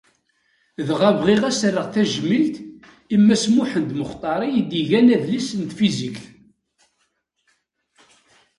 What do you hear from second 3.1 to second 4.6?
i Mass Muḥend Muxtari